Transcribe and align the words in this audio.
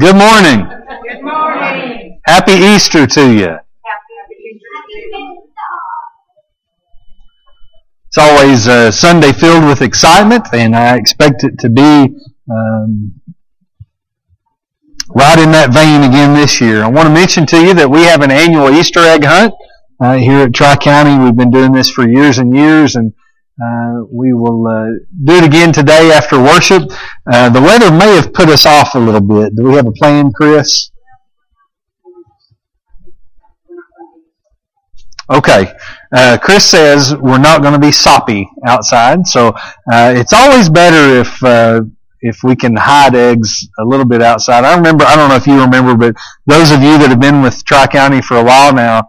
Good 0.00 0.16
morning. 0.16 0.66
Good 1.06 1.22
morning. 1.22 2.20
Happy 2.24 2.52
Easter 2.52 3.06
to 3.06 3.30
you. 3.30 3.58
It's 8.06 8.16
always 8.16 8.66
a 8.66 8.90
Sunday 8.90 9.32
filled 9.32 9.64
with 9.66 9.82
excitement, 9.82 10.46
and 10.54 10.74
I 10.74 10.96
expect 10.96 11.44
it 11.44 11.58
to 11.58 11.68
be 11.68 12.16
um, 12.50 13.20
right 15.10 15.38
in 15.38 15.52
that 15.52 15.74
vein 15.74 16.08
again 16.08 16.32
this 16.32 16.58
year. 16.58 16.82
I 16.82 16.88
want 16.88 17.08
to 17.08 17.12
mention 17.12 17.44
to 17.48 17.62
you 17.62 17.74
that 17.74 17.90
we 17.90 18.04
have 18.04 18.22
an 18.22 18.30
annual 18.30 18.70
Easter 18.70 19.00
egg 19.00 19.24
hunt 19.24 19.52
uh, 20.00 20.16
here 20.16 20.38
at 20.38 20.54
Tri 20.54 20.76
County. 20.76 21.22
We've 21.22 21.36
been 21.36 21.50
doing 21.50 21.72
this 21.72 21.90
for 21.90 22.08
years 22.08 22.38
and 22.38 22.56
years, 22.56 22.96
and 22.96 23.12
uh, 23.62 24.04
we 24.10 24.32
will 24.32 24.66
uh, 24.66 24.86
do 25.24 25.34
it 25.34 25.44
again 25.44 25.72
today 25.72 26.10
after 26.12 26.40
worship. 26.40 26.82
Uh, 27.30 27.48
the 27.48 27.60
weather 27.60 27.90
may 27.90 28.14
have 28.16 28.32
put 28.32 28.48
us 28.48 28.66
off 28.66 28.94
a 28.94 28.98
little 28.98 29.20
bit. 29.20 29.54
Do 29.54 29.64
we 29.64 29.74
have 29.74 29.86
a 29.86 29.92
plan, 29.92 30.32
Chris? 30.32 30.90
Okay. 35.30 35.72
Uh, 36.12 36.38
Chris 36.42 36.68
says 36.68 37.14
we're 37.16 37.38
not 37.38 37.62
going 37.62 37.72
to 37.72 37.78
be 37.78 37.92
soppy 37.92 38.48
outside, 38.66 39.26
so 39.26 39.48
uh, 39.92 40.12
it's 40.14 40.32
always 40.32 40.68
better 40.68 41.20
if 41.20 41.42
uh, 41.42 41.82
if 42.20 42.42
we 42.42 42.54
can 42.54 42.76
hide 42.76 43.14
eggs 43.14 43.66
a 43.78 43.84
little 43.84 44.04
bit 44.04 44.22
outside. 44.22 44.64
I 44.64 44.76
remember, 44.76 45.04
I 45.04 45.16
don't 45.16 45.28
know 45.28 45.36
if 45.36 45.46
you 45.46 45.60
remember, 45.60 45.96
but 45.96 46.14
those 46.46 46.70
of 46.70 46.82
you 46.82 46.98
that 46.98 47.10
have 47.10 47.20
been 47.20 47.42
with 47.42 47.64
Tri 47.64 47.86
County 47.86 48.20
for 48.20 48.36
a 48.36 48.44
while 48.44 48.72
now, 48.74 49.08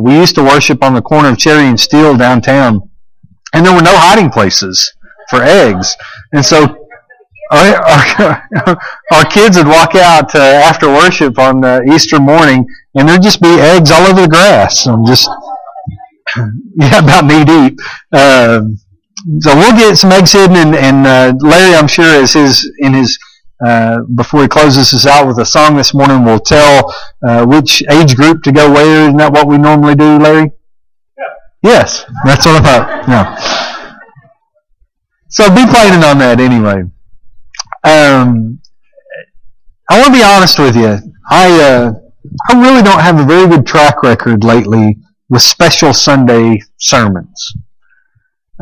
we 0.00 0.14
used 0.14 0.34
to 0.34 0.42
worship 0.42 0.82
on 0.82 0.94
the 0.94 1.02
corner 1.02 1.30
of 1.30 1.38
Cherry 1.38 1.66
and 1.66 1.80
Steel 1.80 2.16
downtown, 2.16 2.90
and 3.54 3.64
there 3.64 3.74
were 3.74 3.82
no 3.82 3.96
hiding 3.96 4.30
places 4.30 4.92
for 5.30 5.42
eggs, 5.42 5.96
and 6.32 6.44
so 6.44 6.84
our, 7.50 7.76
our, 7.76 8.78
our 9.12 9.24
kids 9.26 9.56
would 9.56 9.66
walk 9.66 9.94
out 9.94 10.34
uh, 10.34 10.38
after 10.38 10.88
worship 10.88 11.38
on 11.38 11.64
uh, 11.64 11.80
Easter 11.92 12.20
morning, 12.20 12.66
and 12.94 13.08
there'd 13.08 13.22
just 13.22 13.40
be 13.40 13.48
eggs 13.48 13.90
all 13.90 14.06
over 14.06 14.22
the 14.22 14.28
grass. 14.28 14.86
And 14.86 15.06
just 15.06 15.28
yeah, 16.76 16.98
about 16.98 17.24
knee 17.24 17.44
deep. 17.44 17.78
Um, 18.12 18.78
so 19.40 19.54
we'll 19.54 19.76
get 19.76 19.96
some 19.96 20.12
eggs 20.12 20.32
hidden, 20.32 20.56
and, 20.56 20.74
and 20.74 21.06
uh, 21.06 21.34
Larry, 21.40 21.74
I'm 21.74 21.88
sure, 21.88 22.14
is 22.14 22.32
his 22.32 22.70
in 22.78 22.92
his 22.92 23.18
uh, 23.64 24.00
before 24.14 24.42
he 24.42 24.48
closes 24.48 24.92
us 24.92 25.06
out 25.06 25.26
with 25.26 25.38
a 25.38 25.46
song 25.46 25.76
this 25.76 25.94
morning, 25.94 26.24
will 26.24 26.40
tell 26.40 26.92
uh, 27.26 27.46
which 27.46 27.82
age 27.90 28.16
group 28.16 28.42
to 28.42 28.52
go 28.52 28.70
where. 28.70 29.04
Isn't 29.04 29.16
that 29.18 29.32
what 29.32 29.46
we 29.46 29.56
normally 29.58 29.94
do, 29.94 30.18
Larry? 30.18 30.50
Yes, 31.64 32.04
that's 32.26 32.44
what 32.44 32.56
I 32.56 32.60
thought. 32.60 33.08
Yeah. 33.08 33.94
So 35.28 35.48
be 35.48 35.64
planning 35.66 36.04
on 36.04 36.18
that 36.18 36.38
anyway. 36.38 36.82
Um, 37.82 38.60
I 39.88 39.98
want 39.98 40.08
to 40.08 40.12
be 40.12 40.22
honest 40.22 40.58
with 40.58 40.76
you. 40.76 40.98
I 41.30 41.60
uh, 41.62 41.92
I 42.50 42.60
really 42.60 42.82
don't 42.82 43.00
have 43.00 43.18
a 43.18 43.24
very 43.24 43.48
good 43.48 43.66
track 43.66 44.02
record 44.02 44.44
lately 44.44 44.98
with 45.30 45.40
special 45.40 45.94
Sunday 45.94 46.60
sermons. 46.76 47.54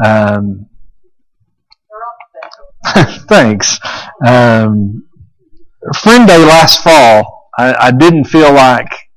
Um, 0.03 0.67
thanks. 3.29 3.81
Um, 4.25 5.09
Friend 5.99 6.29
Day 6.29 6.39
last 6.39 6.85
fall, 6.85 7.51
I, 7.59 7.75
I 7.75 7.91
didn't 7.91 8.25
feel 8.25 8.53
like 8.53 9.11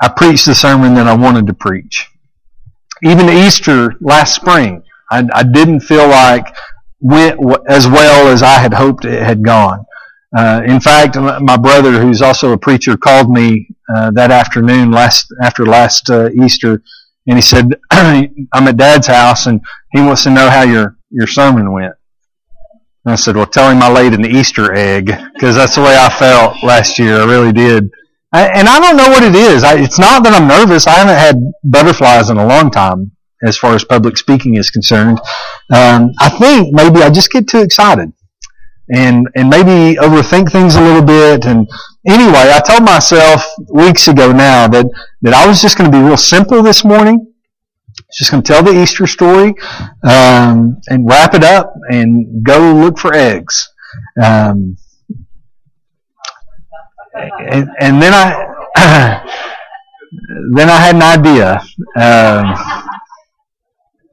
I 0.00 0.08
preached 0.08 0.46
the 0.46 0.54
sermon 0.54 0.94
that 0.94 1.06
I 1.06 1.14
wanted 1.14 1.46
to 1.48 1.54
preach. 1.54 2.10
Even 3.02 3.28
Easter 3.28 3.94
last 4.00 4.34
spring, 4.34 4.82
I, 5.10 5.26
I 5.32 5.42
didn't 5.42 5.80
feel 5.80 6.08
like 6.08 6.54
went 7.00 7.40
as 7.66 7.86
well 7.86 8.28
as 8.28 8.42
I 8.42 8.58
had 8.58 8.74
hoped 8.74 9.04
it 9.04 9.22
had 9.22 9.44
gone. 9.44 9.84
Uh, 10.36 10.62
in 10.64 10.80
fact, 10.80 11.16
my 11.16 11.56
brother, 11.56 12.00
who's 12.00 12.22
also 12.22 12.52
a 12.52 12.58
preacher, 12.58 12.96
called 12.96 13.30
me 13.30 13.68
uh, 13.92 14.10
that 14.12 14.30
afternoon 14.30 14.92
last 14.92 15.26
after 15.42 15.66
last 15.66 16.08
uh, 16.08 16.30
Easter, 16.30 16.82
and 17.26 17.36
he 17.36 17.42
said, 17.42 17.74
"I'm 17.90 18.68
at 18.68 18.76
Dad's 18.76 19.08
house, 19.08 19.46
and 19.46 19.60
he 19.92 20.00
wants 20.00 20.22
to 20.24 20.30
know 20.30 20.48
how 20.48 20.62
your 20.62 20.96
your 21.10 21.26
sermon 21.26 21.72
went." 21.72 21.94
And 23.04 23.12
I 23.12 23.16
said, 23.16 23.34
"Well, 23.34 23.46
tell 23.46 23.70
him 23.70 23.82
I 23.82 23.90
laid 23.90 24.12
an 24.12 24.24
Easter 24.24 24.72
egg 24.72 25.06
because 25.34 25.56
that's 25.56 25.74
the 25.74 25.82
way 25.82 25.96
I 25.98 26.10
felt 26.16 26.62
last 26.62 26.98
year. 26.98 27.16
I 27.16 27.24
really 27.24 27.52
did." 27.52 27.90
And 28.32 28.68
I 28.68 28.78
don't 28.78 28.96
know 28.96 29.08
what 29.08 29.22
it 29.24 29.34
is. 29.34 29.64
I, 29.64 29.78
it's 29.78 29.98
not 29.98 30.22
that 30.24 30.32
I'm 30.32 30.46
nervous. 30.46 30.86
I 30.86 30.92
haven't 30.92 31.16
had 31.16 31.52
butterflies 31.64 32.30
in 32.30 32.36
a 32.36 32.46
long 32.46 32.70
time 32.70 33.10
as 33.42 33.56
far 33.56 33.74
as 33.74 33.84
public 33.84 34.16
speaking 34.16 34.54
is 34.54 34.70
concerned. 34.70 35.18
Um, 35.70 36.12
I 36.20 36.28
think 36.28 36.72
maybe 36.72 37.02
I 37.02 37.10
just 37.10 37.32
get 37.32 37.48
too 37.48 37.60
excited 37.60 38.12
and 38.92 39.28
and 39.34 39.48
maybe 39.48 39.96
overthink 39.98 40.50
things 40.50 40.74
a 40.76 40.80
little 40.80 41.02
bit. 41.02 41.46
And 41.46 41.68
anyway, 42.06 42.50
I 42.52 42.60
told 42.60 42.84
myself 42.84 43.44
weeks 43.72 44.08
ago 44.08 44.32
now 44.32 44.68
that 44.68 44.86
that 45.22 45.34
I 45.34 45.46
was 45.46 45.62
just 45.62 45.78
going 45.78 45.90
to 45.90 45.96
be 45.96 46.02
real 46.02 46.16
simple 46.16 46.62
this 46.62 46.84
morning. 46.84 47.26
Just 48.16 48.30
going 48.30 48.42
to 48.42 48.52
tell 48.52 48.62
the 48.62 48.82
Easter 48.82 49.06
story 49.06 49.54
um, 50.02 50.80
and 50.88 51.08
wrap 51.08 51.34
it 51.34 51.44
up 51.44 51.72
and 51.90 52.44
go 52.44 52.74
look 52.74 52.98
for 52.98 53.14
eggs. 53.14 53.68
Um, 54.22 54.76
and, 57.14 58.02
then 58.02 58.12
I 58.12 58.46
then 60.54 60.68
I 60.68 60.76
had 60.76 60.96
an 60.96 61.02
idea. 61.02 61.60
Um, 61.96 62.80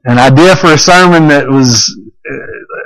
an 0.04 0.18
idea 0.18 0.56
for 0.56 0.72
a 0.72 0.78
sermon 0.78 1.28
that 1.28 1.46
was 1.48 1.94
uh, 2.30 2.36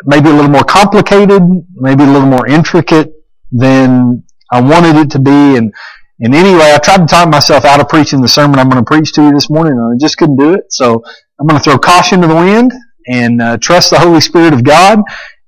maybe 0.04 0.28
a 0.28 0.32
little 0.32 0.50
more 0.50 0.64
complicated, 0.64 1.42
maybe 1.74 2.02
a 2.02 2.06
little 2.06 2.28
more 2.28 2.46
intricate 2.46 3.12
than 3.52 4.24
I 4.50 4.60
wanted 4.60 4.96
it 4.96 5.10
to 5.12 5.18
be. 5.18 5.30
And, 5.30 5.72
and 6.20 6.34
anyway, 6.34 6.72
I 6.74 6.78
tried 6.78 6.98
to 6.98 7.06
talk 7.06 7.28
myself 7.28 7.64
out 7.64 7.80
of 7.80 7.88
preaching 7.88 8.20
the 8.20 8.28
sermon 8.28 8.58
I'm 8.58 8.68
going 8.68 8.82
to 8.82 8.88
preach 8.88 9.12
to 9.12 9.22
you 9.22 9.32
this 9.32 9.50
morning, 9.50 9.74
and 9.74 9.94
I 9.94 9.96
just 10.00 10.18
couldn't 10.18 10.36
do 10.36 10.54
it. 10.54 10.72
So 10.72 11.04
I'm 11.38 11.46
going 11.46 11.60
to 11.60 11.64
throw 11.64 11.78
caution 11.78 12.20
to 12.22 12.26
the 12.26 12.34
wind 12.34 12.72
and 13.06 13.40
uh, 13.40 13.58
trust 13.58 13.90
the 13.90 13.98
Holy 13.98 14.20
Spirit 14.20 14.52
of 14.52 14.64
God. 14.64 15.00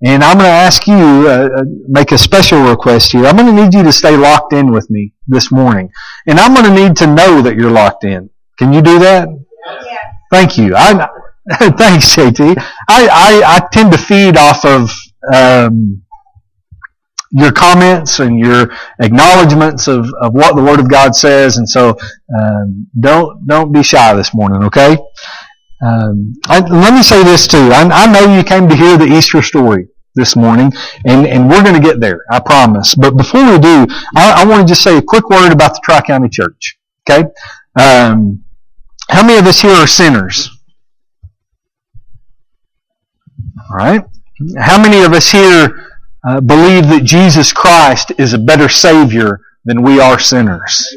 And 0.05 0.23
I'm 0.23 0.37
going 0.37 0.51
to 0.51 0.55
ask 0.55 0.87
you, 0.87 0.95
uh, 0.95 1.49
uh 1.57 1.63
make 1.89 2.13
a 2.13 2.19
special 2.19 2.63
request 2.63 3.13
here. 3.13 3.27
I'm 3.27 3.37
going 3.37 3.55
to 3.55 3.63
need 3.63 3.73
you 3.73 3.83
to 3.83 3.93
stay 3.93 4.17
locked 4.17 4.53
in 4.53 4.71
with 4.71 4.91
me 4.91 5.15
this 5.27 5.51
morning. 5.51 5.91
And 6.27 6.39
I'm 6.39 6.53
going 6.55 6.67
to 6.67 6.75
need 6.75 6.97
to 6.97 7.07
know 7.07 7.41
that 7.41 7.57
you're 7.57 7.71
locked 7.71 8.05
in. 8.05 8.29
Can 8.59 8.73
you 8.73 8.83
do 8.83 8.99
that? 8.99 9.29
Yeah. 9.87 9.99
Thank 10.31 10.59
you. 10.59 10.75
I, 10.77 11.09
Thanks, 11.51 12.15
JT. 12.15 12.55
I, 12.89 13.09
I, 13.09 13.43
I 13.57 13.69
tend 13.73 13.93
to 13.93 13.99
feed 13.99 14.37
off 14.37 14.65
of 14.65 14.91
um, 15.35 16.03
your 17.31 17.53
comments 17.53 18.19
and 18.19 18.39
your 18.39 18.73
acknowledgments 19.01 19.87
of, 19.89 20.07
of 20.21 20.33
what 20.33 20.57
the 20.57 20.63
Word 20.63 20.81
of 20.81 20.89
God 20.89 21.15
says, 21.15 21.59
and 21.59 21.69
so 21.69 21.99
um, 22.39 22.87
don't 22.99 23.47
don't 23.47 23.73
be 23.73 23.83
shy 23.83 24.15
this 24.15 24.35
morning, 24.35 24.63
okay? 24.65 24.97
Um, 25.85 26.33
I, 26.47 26.61
let 26.61 26.95
me 26.95 27.03
say 27.03 27.23
this 27.25 27.47
too. 27.47 27.71
I, 27.73 27.83
I 27.93 28.11
know 28.11 28.35
you 28.35 28.43
came 28.43 28.69
to 28.69 28.77
hear 28.77 28.97
the 28.97 29.05
Easter 29.05 29.43
story 29.43 29.89
this 30.15 30.37
morning, 30.37 30.73
and, 31.07 31.27
and 31.27 31.51
we're 31.51 31.63
going 31.63 31.75
to 31.75 31.81
get 31.81 32.01
there, 32.01 32.21
I 32.31 32.41
promise. 32.41 32.95
But 32.95 33.17
before 33.17 33.45
we 33.45 33.59
do, 33.59 33.87
I, 34.17 34.43
I 34.43 34.47
want 34.47 34.63
to 34.63 34.67
just 34.67 34.83
say 34.83 34.97
a 34.97 35.03
quick 35.03 35.29
word 35.29 35.53
about 35.53 35.75
the 35.75 35.81
Tri 35.83 36.01
County 36.01 36.29
Church. 36.29 36.79
Okay, 37.09 37.29
um, 37.79 38.45
how 39.11 39.27
many 39.27 39.39
of 39.39 39.47
us 39.47 39.61
here 39.61 39.73
are 39.73 39.87
sinners? 39.87 40.51
All 43.71 43.77
right? 43.77 44.05
How 44.59 44.81
many 44.81 45.03
of 45.03 45.13
us 45.13 45.31
here 45.31 45.91
uh, 46.27 46.41
believe 46.41 46.89
that 46.89 47.03
Jesus 47.05 47.53
Christ 47.53 48.13
is 48.19 48.33
a 48.33 48.39
better 48.39 48.69
Savior 48.69 49.41
than 49.65 49.83
we 49.83 50.01
are 50.01 50.19
sinners? 50.19 50.97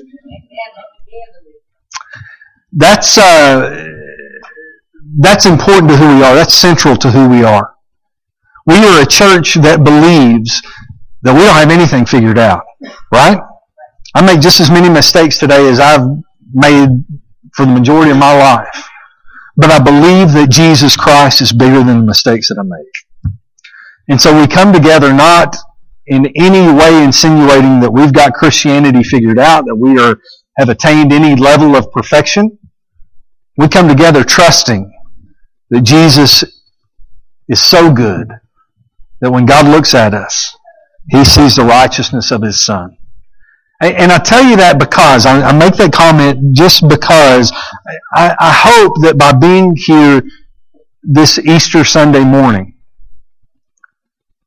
That's, 2.72 3.18
uh, 3.18 3.94
that's 5.20 5.46
important 5.46 5.90
to 5.92 5.98
who 5.98 6.18
we 6.18 6.24
are. 6.24 6.36
That's 6.36 6.54
central 6.54 6.96
to 6.98 7.12
who 7.12 7.30
we 7.30 7.44
are. 7.44 7.77
We 8.68 8.76
are 8.76 9.02
a 9.02 9.06
church 9.06 9.56
that 9.56 9.84
believes 9.84 10.62
that 11.22 11.34
we 11.34 11.40
don't 11.40 11.56
have 11.56 11.72
anything 11.72 12.06
figured 12.06 12.38
out. 12.38 12.64
Right? 13.12 13.40
I 14.14 14.22
make 14.26 14.42
just 14.42 14.60
as 14.60 14.70
many 14.70 14.90
mistakes 14.90 15.38
today 15.38 15.68
as 15.70 15.80
I've 15.80 16.08
made 16.54 16.90
for 17.56 17.66
the 17.66 17.72
majority 17.72 18.12
of 18.12 18.18
my 18.18 18.38
life. 18.38 18.88
But 19.56 19.72
I 19.72 19.80
believe 19.80 20.34
that 20.34 20.50
Jesus 20.50 20.96
Christ 20.96 21.42
is 21.42 21.52
bigger 21.52 21.84
than 21.84 22.00
the 22.00 22.06
mistakes 22.06 22.50
that 22.50 22.60
I 22.60 22.64
make. 22.64 23.34
And 24.10 24.22
so 24.22 24.38
we 24.40 24.48
come 24.48 24.72
together 24.72 25.12
not 25.14 25.56
in 26.06 26.28
any 26.36 26.72
way 26.72 27.04
insinuating 27.04 27.80
that 27.82 27.92
we've 27.92 28.14
got 28.14 28.34
Christianity 28.34 29.04
figured 29.04 29.40
out, 29.40 29.66
that 29.66 29.76
we 29.76 30.00
are, 30.00 30.20
have 30.58 30.70
attained 30.70 31.12
any 31.12 31.36
level 31.36 31.76
of 31.76 31.92
perfection. 31.92 32.58
We 33.58 33.68
come 33.68 33.88
together 33.88 34.24
trusting 34.24 34.94
that 35.70 35.82
Jesus 35.82 36.44
is 37.50 37.62
so 37.62 37.92
good 37.92 38.32
that 39.22 39.32
when 39.32 39.46
God 39.46 39.66
looks 39.66 39.94
at 39.94 40.14
us, 40.14 40.56
He 41.10 41.24
sees 41.24 41.56
the 41.56 41.64
righteousness 41.64 42.32
of 42.32 42.42
His 42.42 42.62
Son. 42.62 42.98
And 43.80 44.12
I 44.12 44.18
tell 44.18 44.44
you 44.44 44.56
that 44.56 44.80
because, 44.80 45.28
I 45.28 45.52
make 45.52 45.76
that 45.76 45.94
comment 45.94 46.56
just 46.56 46.88
because 46.88 47.52
I, 48.12 48.36
hope 48.40 48.94
that 49.02 49.20
by 49.20 49.34
being 49.34 49.76
here 49.76 50.24
this 51.04 51.38
Easter 51.38 51.84
Sunday 51.84 52.24
morning, 52.24 52.74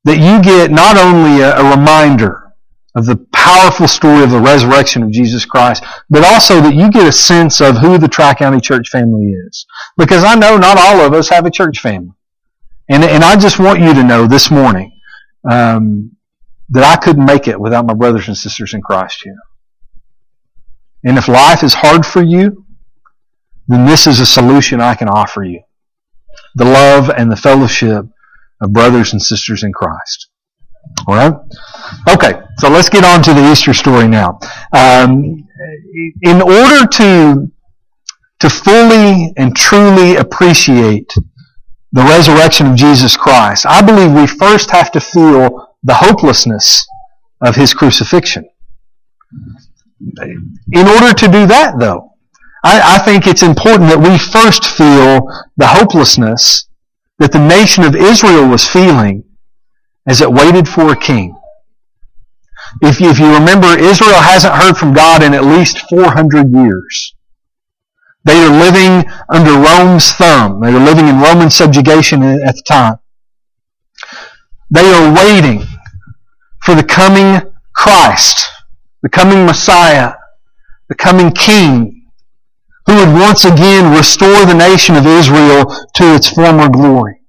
that 0.02 0.18
you 0.18 0.42
get 0.42 0.72
not 0.72 0.96
only 0.96 1.42
a 1.42 1.62
reminder 1.62 2.54
of 2.96 3.06
the 3.06 3.24
powerful 3.32 3.86
story 3.86 4.24
of 4.24 4.30
the 4.30 4.40
resurrection 4.40 5.04
of 5.04 5.12
Jesus 5.12 5.44
Christ, 5.44 5.84
but 6.08 6.24
also 6.24 6.60
that 6.60 6.74
you 6.74 6.90
get 6.90 7.06
a 7.06 7.12
sense 7.12 7.60
of 7.60 7.76
who 7.76 7.98
the 7.98 8.08
Tri 8.08 8.34
County 8.34 8.60
Church 8.60 8.88
family 8.88 9.26
is. 9.26 9.64
Because 9.96 10.24
I 10.24 10.34
know 10.34 10.56
not 10.56 10.76
all 10.76 11.00
of 11.00 11.12
us 11.12 11.28
have 11.28 11.46
a 11.46 11.50
church 11.52 11.78
family. 11.78 12.14
And, 12.90 13.04
and 13.04 13.22
I 13.22 13.36
just 13.36 13.60
want 13.60 13.80
you 13.80 13.94
to 13.94 14.02
know 14.02 14.26
this 14.26 14.50
morning 14.50 14.90
um, 15.48 16.16
that 16.70 16.82
I 16.82 16.96
couldn't 16.96 17.24
make 17.24 17.46
it 17.46 17.58
without 17.58 17.86
my 17.86 17.94
brothers 17.94 18.26
and 18.26 18.36
sisters 18.36 18.74
in 18.74 18.82
Christ 18.82 19.20
here. 19.22 19.38
And 21.04 21.16
if 21.16 21.28
life 21.28 21.62
is 21.62 21.72
hard 21.72 22.04
for 22.04 22.20
you, 22.20 22.66
then 23.68 23.86
this 23.86 24.08
is 24.08 24.18
a 24.18 24.26
solution 24.26 24.80
I 24.80 24.96
can 24.96 25.08
offer 25.08 25.44
you. 25.44 25.62
The 26.56 26.64
love 26.64 27.10
and 27.10 27.30
the 27.30 27.36
fellowship 27.36 28.06
of 28.60 28.72
brothers 28.72 29.12
and 29.12 29.22
sisters 29.22 29.62
in 29.62 29.72
Christ. 29.72 30.28
All 31.06 31.14
right? 31.14 31.34
Okay, 32.08 32.40
so 32.58 32.68
let's 32.68 32.88
get 32.88 33.04
on 33.04 33.22
to 33.22 33.32
the 33.32 33.52
Easter 33.52 33.72
story 33.72 34.08
now. 34.08 34.40
Um, 34.72 35.46
in 36.22 36.42
order 36.42 36.86
to, 36.88 37.50
to 38.40 38.50
fully 38.50 39.32
and 39.36 39.54
truly 39.56 40.16
appreciate 40.16 41.12
the 41.92 42.02
resurrection 42.02 42.68
of 42.68 42.76
Jesus 42.76 43.16
Christ, 43.16 43.66
I 43.66 43.82
believe 43.82 44.12
we 44.12 44.26
first 44.26 44.70
have 44.70 44.90
to 44.92 45.00
feel 45.00 45.74
the 45.82 45.94
hopelessness 45.94 46.86
of 47.40 47.56
His 47.56 47.74
crucifixion. 47.74 48.48
In 50.72 50.88
order 50.88 51.12
to 51.12 51.26
do 51.28 51.46
that, 51.46 51.74
though, 51.78 52.14
I, 52.64 52.96
I 52.96 52.98
think 53.04 53.26
it's 53.26 53.42
important 53.42 53.88
that 53.90 53.98
we 53.98 54.18
first 54.18 54.64
feel 54.64 55.28
the 55.56 55.66
hopelessness 55.66 56.68
that 57.18 57.32
the 57.32 57.46
nation 57.46 57.84
of 57.84 57.96
Israel 57.96 58.48
was 58.48 58.66
feeling 58.66 59.24
as 60.06 60.20
it 60.20 60.32
waited 60.32 60.68
for 60.68 60.92
a 60.92 60.96
king. 60.96 61.36
If 62.82 63.00
you, 63.00 63.10
if 63.10 63.18
you 63.18 63.32
remember, 63.32 63.66
Israel 63.78 64.20
hasn't 64.22 64.54
heard 64.54 64.76
from 64.76 64.94
God 64.94 65.22
in 65.22 65.34
at 65.34 65.44
least 65.44 65.80
400 65.90 66.52
years. 66.52 67.14
They 68.24 68.36
are 68.44 68.50
living 68.50 69.10
under 69.28 69.52
Rome's 69.52 70.12
thumb. 70.12 70.60
They 70.60 70.68
are 70.68 70.84
living 70.84 71.08
in 71.08 71.20
Roman 71.20 71.50
subjugation 71.50 72.22
at 72.22 72.54
the 72.54 72.62
time. 72.68 72.96
They 74.70 74.92
are 74.92 75.14
waiting 75.14 75.66
for 76.62 76.74
the 76.74 76.84
coming 76.84 77.40
Christ, 77.74 78.46
the 79.02 79.08
coming 79.08 79.46
Messiah, 79.46 80.12
the 80.88 80.94
coming 80.94 81.32
King, 81.32 82.10
who 82.86 82.96
would 82.96 83.12
once 83.12 83.44
again 83.44 83.96
restore 83.96 84.44
the 84.44 84.54
nation 84.54 84.96
of 84.96 85.06
Israel 85.06 85.64
to 85.94 86.14
its 86.14 86.28
former 86.28 86.68
glory. 86.68 87.22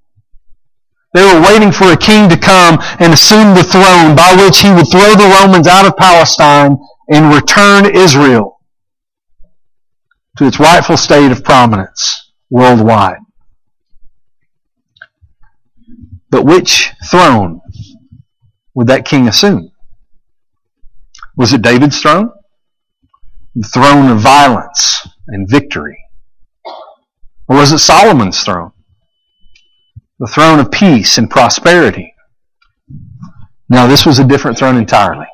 They 1.13 1.23
were 1.23 1.41
waiting 1.41 1.71
for 1.71 1.91
a 1.91 1.97
king 1.97 2.29
to 2.29 2.37
come 2.37 2.79
and 2.99 3.13
assume 3.13 3.53
the 3.53 3.63
throne 3.63 4.15
by 4.15 4.33
which 4.35 4.61
he 4.61 4.71
would 4.71 4.89
throw 4.89 5.15
the 5.15 5.37
Romans 5.41 5.67
out 5.67 5.85
of 5.85 5.97
Palestine 5.97 6.77
and 7.09 7.33
return 7.33 7.93
Israel 7.93 8.60
to 10.37 10.45
its 10.45 10.59
rightful 10.59 10.97
state 10.97 11.31
of 11.31 11.43
prominence 11.43 12.31
worldwide. 12.49 13.19
But 16.29 16.45
which 16.45 16.91
throne 17.09 17.61
would 18.73 18.87
that 18.87 19.05
king 19.05 19.27
assume? 19.27 19.71
Was 21.35 21.53
it 21.53 21.61
David's 21.61 21.99
throne? 21.99 22.31
The 23.55 23.67
throne 23.67 24.09
of 24.09 24.19
violence 24.19 25.07
and 25.27 25.49
victory? 25.49 25.97
Or 27.47 27.57
was 27.57 27.71
it 27.73 27.79
Solomon's 27.79 28.43
throne? 28.43 28.71
the 30.21 30.27
throne 30.27 30.59
of 30.59 30.69
peace 30.69 31.17
and 31.17 31.31
prosperity. 31.31 32.13
Now, 33.69 33.87
this 33.87 34.05
was 34.05 34.19
a 34.19 34.23
different 34.23 34.55
throne 34.55 34.77
entirely. 34.77 35.25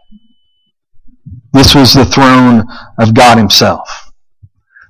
This 1.52 1.76
was 1.76 1.94
the 1.94 2.06
throne 2.06 2.64
of 2.98 3.14
God 3.14 3.38
Himself. 3.38 4.07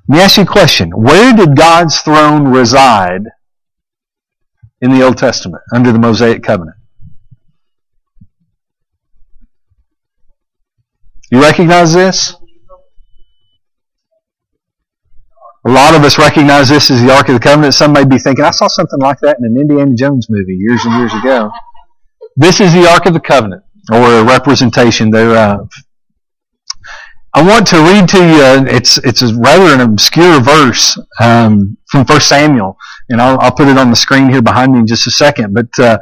Let 0.07 0.18
me 0.18 0.24
ask 0.24 0.38
you 0.38 0.44
a 0.44 0.45
question. 0.45 0.92
Where 0.92 1.33
did 1.33 1.57
God's 1.57 2.00
throne 2.00 2.48
reside 2.48 3.24
in 4.80 4.92
the 4.92 5.04
Old 5.04 5.18
Testament 5.18 5.63
under 5.74 5.92
the 5.92 6.00
Mosaic 6.00 6.44
covenant? 6.44 6.77
You 11.30 11.42
recognize 11.42 11.94
this? 11.94 12.36
A 15.65 15.69
lot 15.69 15.94
of 15.94 16.04
us 16.06 16.18
recognize 16.18 16.69
this 16.69 16.89
as 16.89 17.01
the 17.01 17.13
Ark 17.13 17.27
of 17.27 17.33
the 17.33 17.42
Covenant. 17.42 17.74
Some 17.74 17.92
may 17.92 18.06
be 18.06 18.18
thinking, 18.18 18.45
I 18.45 18.51
saw 18.51 18.69
something 18.69 19.01
like 19.01 19.19
that 19.19 19.38
in 19.39 19.45
an 19.45 19.57
Indiana 19.60 19.94
Jones 19.94 20.27
movie 20.30 20.56
years 20.56 20.86
and 20.86 20.98
years 20.98 21.13
ago. 21.13 21.51
This 22.38 22.62
is 22.62 22.71
the 22.71 22.88
Ark 22.89 23.06
of 23.06 23.13
the 23.13 23.19
Covenant, 23.19 23.63
or 23.92 23.98
a 23.98 24.24
representation 24.24 25.12
thereof. 25.12 25.69
Uh, 25.69 25.81
I 27.38 27.44
want 27.44 27.68
to 27.68 27.78
read 27.78 28.10
to 28.10 28.18
you, 28.18 28.68
it's, 28.68 28.98
it's 28.98 29.22
a 29.22 29.31
rather 29.36 29.72
an 29.72 29.81
obscure 29.81 30.42
verse 30.42 30.98
um, 31.22 31.78
from 31.86 32.04
1 32.04 32.19
Samuel, 32.19 32.75
and 33.10 33.22
I'll, 33.22 33.39
I'll, 33.39 33.51
put 33.51 33.68
it 33.68 33.78
on 33.78 33.92
the 33.92 33.95
screen 33.95 34.28
here 34.28 34.42
behind 34.42 34.74
me 34.74 34.80
in 34.80 34.88
just 34.88 35.06
a 35.06 35.12
second. 35.12 35.54
But 35.54 35.68
uh, 35.78 36.00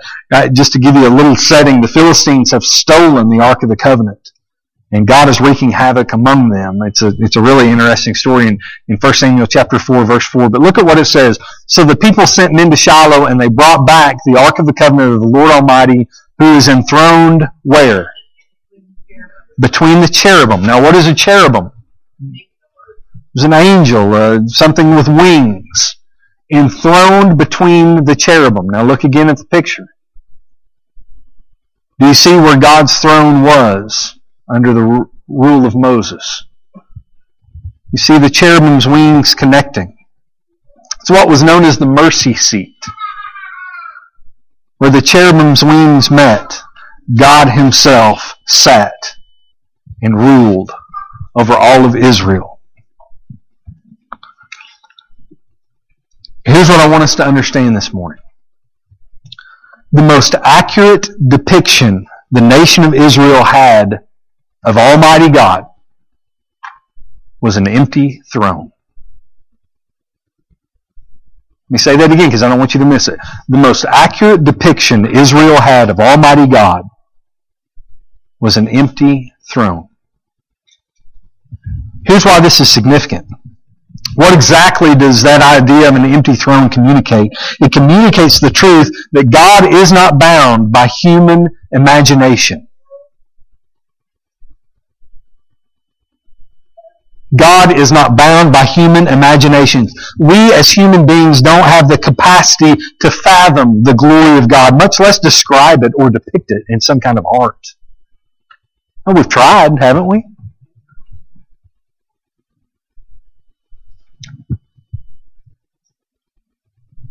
just 0.54 0.72
to 0.72 0.80
give 0.80 0.96
you 0.96 1.06
a 1.06 1.10
little 1.10 1.36
setting, 1.36 1.82
the 1.82 1.90
Philistines 1.90 2.52
have 2.52 2.64
stolen 2.64 3.28
the 3.28 3.42
Ark 3.42 3.64
of 3.64 3.70
the 3.70 3.76
Covenant 3.76 4.32
and 4.94 5.06
God 5.06 5.28
is 5.28 5.42
wreaking 5.42 5.72
havoc 5.72 6.14
among 6.14 6.52
them. 6.52 6.80
It's 6.84 7.02
a, 7.02 7.12
it's 7.20 7.36
a 7.36 7.42
really 7.42 7.70
interesting 7.70 8.16
story 8.16 8.48
in, 8.48 8.58
in 8.88 8.96
1 8.96 9.14
Samuel 9.16 9.46
chapter 9.46 9.78
4 9.78 10.06
verse 10.06 10.26
4. 10.28 10.50
But 10.50 10.62
look 10.62 10.78
at 10.78 10.86
what 10.86 10.98
it 10.98 11.04
says. 11.04 11.38
So 11.68 11.84
the 11.84 11.98
people 11.98 12.26
sent 12.26 12.54
men 12.54 12.72
to 12.72 12.78
Shiloh 12.78 13.26
and 13.26 13.42
they 13.42 13.50
brought 13.50 13.86
back 13.86 14.16
the 14.26 14.40
Ark 14.40 14.60
of 14.60 14.68
the 14.68 14.74
Covenant 14.74 15.16
of 15.16 15.20
the 15.20 15.28
Lord 15.28 15.52
Almighty 15.52 16.08
who 16.40 16.56
is 16.56 16.70
enthroned 16.70 17.46
where? 17.64 18.15
Between 19.60 20.02
the 20.02 20.08
cherubim. 20.08 20.64
Now 20.64 20.82
what 20.82 20.96
is 20.96 21.08
a 21.08 21.14
cherubim? 21.14 21.72
It's 23.34 23.44
an 23.44 23.54
angel, 23.54 24.14
uh, 24.14 24.40
something 24.48 24.96
with 24.96 25.08
wings, 25.08 25.98
enthroned 26.52 27.38
between 27.38 28.06
the 28.06 28.16
cherubim. 28.16 28.68
Now 28.68 28.84
look 28.84 29.04
again 29.04 29.30
at 29.30 29.38
the 29.38 29.46
picture. 29.46 29.88
Do 32.00 32.08
you 32.08 32.14
see 32.14 32.36
where 32.36 32.58
God's 32.58 32.98
throne 33.00 33.44
was? 33.44 34.16
under 34.50 34.74
the 34.74 35.08
rule 35.28 35.66
of 35.66 35.76
Moses. 35.76 36.46
You 37.92 37.98
see 37.98 38.18
the 38.18 38.30
cherubim's 38.30 38.88
wings 38.88 39.34
connecting. 39.34 39.98
It's 41.02 41.10
what 41.10 41.28
was 41.28 41.44
known 41.44 41.64
as 41.64 41.78
the 41.78 41.86
mercy 41.86 42.34
seat. 42.34 42.76
Where 44.78 44.90
the 44.90 45.02
cherubim's 45.02 45.64
wings 45.64 46.12
met, 46.12 46.60
God 47.18 47.50
himself 47.50 48.36
sat 48.46 48.94
and 50.06 50.16
ruled 50.18 50.72
over 51.36 51.54
all 51.54 51.84
of 51.84 51.96
Israel. 51.96 52.62
Here's 56.46 56.70
what 56.70 56.80
I 56.80 56.88
want 56.88 57.04
us 57.04 57.16
to 57.16 57.26
understand 57.26 57.76
this 57.76 57.92
morning. 57.92 58.22
The 59.92 60.04
most 60.04 60.36
accurate 60.44 61.10
depiction 61.28 62.06
the 62.32 62.42
nation 62.42 62.84
of 62.84 62.94
Israel 62.94 63.44
had 63.44 64.00
of 64.64 64.78
Almighty 64.78 65.30
God 65.30 65.66
was 67.42 67.58
an 67.58 67.68
empty 67.68 68.22
throne. 68.32 68.72
Let 71.70 71.72
me 71.72 71.78
say 71.78 71.96
that 71.96 72.12
again 72.12 72.28
because 72.28 72.44
I 72.44 72.50
don't 72.50 72.60
want 72.60 72.74
you 72.74 72.80
to 72.80 72.86
miss 72.86 73.08
it. 73.08 73.20
The 73.48 73.58
most 73.58 73.86
accurate 73.86 74.44
depiction 74.44 75.06
Israel 75.06 75.62
had 75.62 75.90
of 75.90 76.00
Almighty 76.00 76.48
God 76.48 76.84
was 78.40 78.58
an 78.58 78.68
empty 78.68 79.34
throne. 79.50 79.88
Here's 82.06 82.26
why 82.26 82.40
this 82.40 82.60
is 82.60 82.70
significant. 82.72 83.28
What 84.16 84.34
exactly 84.34 84.96
does 84.96 85.22
that 85.24 85.42
idea 85.42 85.90
of 85.90 85.96
an 85.96 86.06
empty 86.06 86.36
throne 86.36 86.70
communicate? 86.70 87.32
It 87.60 87.72
communicates 87.72 88.40
the 88.40 88.50
truth 88.50 88.90
that 89.12 89.30
God 89.30 89.74
is 89.74 89.92
not 89.92 90.20
bound 90.20 90.72
by 90.72 90.88
human 90.88 91.50
imagination. 91.72 92.68
God 97.36 97.78
is 97.78 97.92
not 97.92 98.16
bound 98.16 98.54
by 98.54 98.64
human 98.64 99.08
imaginations. 99.08 99.94
We 100.20 100.54
as 100.54 100.70
human 100.70 101.06
beings 101.06 101.42
don't 101.42 101.66
have 101.66 101.90
the 101.90 101.98
capacity 101.98 102.82
to 103.02 103.12
fathom 103.12 103.84
the 103.84 103.94
glory 103.94 104.38
of 104.38 104.48
God, 104.48 104.78
much 104.78 105.00
less 105.00 105.20
describe 105.20 105.84
it 105.84 105.92
or 105.96 106.10
depict 106.10 106.52
it 106.52 106.64
in 106.70 106.80
some 106.80 107.02
kind 107.02 107.18
of 107.18 107.26
art. 107.26 107.68
Well, 109.06 109.16
we've 109.16 109.28
tried, 109.28 109.78
haven't 109.80 110.08
we? 110.08 110.24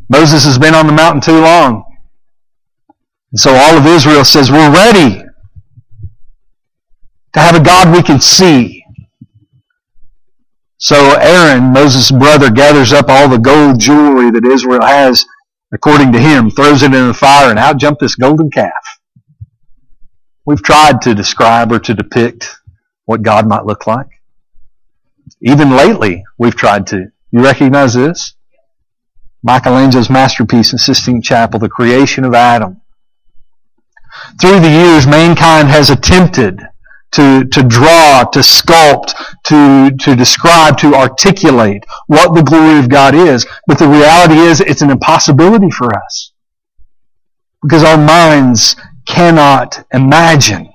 Moses 0.08 0.44
has 0.44 0.58
been 0.58 0.74
on 0.74 0.86
the 0.86 0.92
mountain 0.92 1.20
too 1.20 1.40
long. 1.40 1.84
And 3.32 3.40
so 3.40 3.54
all 3.54 3.76
of 3.76 3.86
Israel 3.86 4.24
says, 4.24 4.50
we're 4.50 4.72
ready 4.72 5.24
to 7.32 7.40
have 7.40 7.56
a 7.56 7.64
God 7.64 7.94
we 7.94 8.02
can 8.02 8.20
see. 8.20 8.84
So 10.76 11.16
Aaron, 11.18 11.72
Moses' 11.72 12.10
brother, 12.10 12.50
gathers 12.50 12.92
up 12.92 13.06
all 13.08 13.28
the 13.28 13.38
gold 13.38 13.80
jewelry 13.80 14.30
that 14.30 14.44
Israel 14.44 14.82
has, 14.82 15.24
according 15.72 16.12
to 16.12 16.20
him, 16.20 16.50
throws 16.50 16.82
it 16.82 16.94
in 16.94 17.08
the 17.08 17.14
fire, 17.14 17.50
and 17.50 17.58
out 17.58 17.78
jumped 17.78 18.00
this 18.00 18.14
golden 18.14 18.50
calf. 18.50 18.72
We've 20.44 20.62
tried 20.62 21.00
to 21.02 21.14
describe 21.14 21.72
or 21.72 21.78
to 21.78 21.94
depict 21.94 22.56
what 23.06 23.22
God 23.22 23.48
might 23.48 23.64
look 23.64 23.86
like. 23.86 24.08
Even 25.40 25.70
lately, 25.70 26.24
we've 26.38 26.54
tried 26.54 26.86
to. 26.88 27.10
You 27.30 27.42
recognize 27.42 27.94
this? 27.94 28.33
Michelangelo's 29.44 30.08
masterpiece 30.08 30.72
in 30.72 30.78
Sistine 30.78 31.20
Chapel, 31.20 31.60
the 31.60 31.68
creation 31.68 32.24
of 32.24 32.34
Adam. 32.34 32.80
Through 34.40 34.60
the 34.60 34.70
years, 34.70 35.06
mankind 35.06 35.68
has 35.68 35.90
attempted 35.90 36.60
to, 37.12 37.44
to 37.44 37.62
draw, 37.62 38.24
to 38.24 38.38
sculpt, 38.40 39.14
to, 39.44 39.94
to 39.98 40.16
describe, 40.16 40.78
to 40.78 40.94
articulate 40.94 41.84
what 42.06 42.34
the 42.34 42.42
glory 42.42 42.78
of 42.78 42.88
God 42.88 43.14
is. 43.14 43.46
But 43.66 43.78
the 43.78 43.86
reality 43.86 44.36
is 44.36 44.60
it's 44.60 44.82
an 44.82 44.90
impossibility 44.90 45.70
for 45.70 45.94
us. 45.94 46.32
Because 47.62 47.84
our 47.84 47.98
minds 47.98 48.76
cannot 49.06 49.86
imagine 49.92 50.72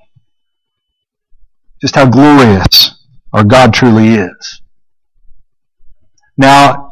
just 1.82 1.96
how 1.96 2.10
glorious 2.10 2.92
our 3.34 3.44
God 3.44 3.74
truly 3.74 4.16
is. 4.16 4.62
Now, 6.38 6.89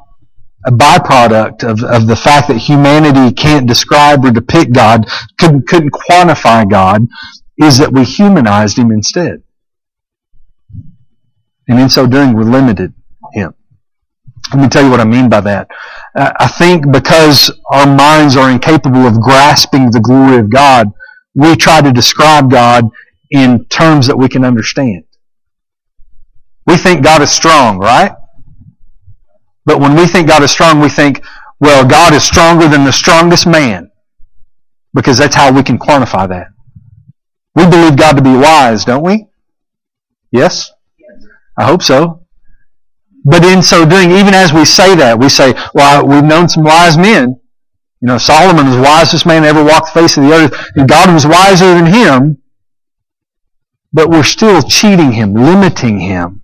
a 0.68 0.72
byproduct 0.72 1.64
of, 1.64 1.82
of 1.84 2.08
the 2.08 2.16
fact 2.16 2.50
that 2.50 2.58
humanity 2.58 3.34
can't 3.34 3.66
describe 3.66 4.26
or 4.26 4.32
depict 4.32 4.74
God, 4.74 5.08
couldn't, 5.40 5.66
couldn't 5.66 5.92
quantify 5.92 6.70
God, 6.70 7.08
is 7.58 7.78
that 7.78 7.94
we 7.94 8.04
humanized 8.04 8.78
Him 8.78 8.92
instead. 8.92 9.42
And 11.70 11.80
in 11.80 11.90
so 11.90 12.06
doing, 12.06 12.36
we 12.36 12.44
limited 12.44 12.94
Him. 13.32 13.54
Let 14.54 14.62
me 14.62 14.68
tell 14.68 14.84
you 14.84 14.90
what 14.90 15.00
I 15.00 15.06
mean 15.06 15.30
by 15.30 15.40
that. 15.42 15.70
Uh, 16.14 16.34
I 16.38 16.48
think 16.48 16.92
because 16.92 17.50
our 17.72 17.88
minds 17.88 18.36
are 18.36 18.52
incapable 18.52 19.08
of 19.08 19.22
grasping 19.22 19.90
the 19.92 20.02
glory 20.02 20.38
of 20.38 20.50
God, 20.50 20.92
we 21.34 21.56
try 21.56 21.82
to 21.82 21.94
describe 21.94 22.52
God 22.52 22.90
in 23.32 23.66
terms 23.66 24.08
that 24.08 24.18
we 24.18 24.28
can 24.28 24.44
understand. 24.44 25.06
We 26.66 26.76
think 26.76 27.04
God 27.04 27.22
is 27.22 27.32
strong, 27.32 27.78
right? 27.78 28.12
But 29.68 29.82
when 29.82 29.96
we 29.96 30.08
think 30.08 30.30
God 30.30 30.44
is 30.44 30.52
strong, 30.52 30.80
we 30.80 30.88
think, 30.88 31.24
well, 31.60 31.86
God 31.86 32.14
is 32.14 32.24
stronger 32.24 32.70
than 32.70 32.86
the 32.86 32.94
strongest 32.94 33.46
man. 33.46 33.92
Because 34.94 35.18
that's 35.18 35.36
how 35.36 35.52
we 35.52 35.62
can 35.62 35.78
quantify 35.78 36.28
that. 36.30 36.48
We 37.54 37.66
believe 37.66 37.98
God 37.98 38.16
to 38.16 38.24
be 38.24 38.34
wise, 38.34 38.86
don't 38.86 39.04
we? 39.04 39.28
Yes? 40.32 40.72
I 41.58 41.66
hope 41.66 41.84
so. 41.84 42.26
But 43.26 43.44
in 43.44 43.62
so 43.62 43.86
doing, 43.86 44.12
even 44.12 44.34
as 44.34 44.54
we 44.54 44.64
say 44.64 44.96
that, 44.96 45.20
we 45.20 45.28
say, 45.28 45.54
well, 45.74 46.08
we've 46.08 46.24
known 46.24 46.48
some 46.48 46.64
wise 46.64 46.98
men. 46.98 47.38
You 48.00 48.08
know, 48.08 48.18
Solomon 48.18 48.68
was 48.68 48.76
the 48.78 48.82
wisest 48.82 49.26
man 49.26 49.44
ever 49.44 49.62
walked 49.62 49.94
the 49.94 50.00
face 50.00 50.16
of 50.16 50.24
the 50.24 50.32
earth, 50.32 50.72
and 50.76 50.88
God 50.88 51.14
was 51.14 51.28
wiser 51.28 51.74
than 51.74 51.88
him, 51.88 52.38
but 53.92 54.10
we're 54.10 54.24
still 54.24 54.62
cheating 54.62 55.12
him, 55.12 55.34
limiting 55.34 56.00
him, 56.00 56.44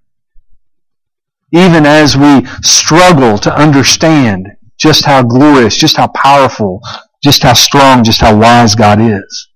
even 1.53 1.85
as 1.85 2.17
we 2.17 2.45
struggle 2.63 3.37
to 3.37 3.55
understand 3.55 4.47
just 4.77 5.05
how 5.05 5.21
glorious, 5.21 5.77
just 5.77 5.97
how 5.97 6.07
powerful, 6.07 6.81
just 7.23 7.43
how 7.43 7.53
strong, 7.53 8.03
just 8.03 8.21
how 8.21 8.35
wise 8.35 8.75
God 8.75 8.99
is. 8.99 9.49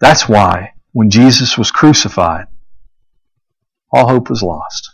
That's 0.00 0.28
why 0.28 0.74
when 0.92 1.08
Jesus 1.10 1.56
was 1.56 1.70
crucified, 1.70 2.46
all 3.90 4.08
hope 4.08 4.28
was 4.28 4.42
lost. 4.42 4.90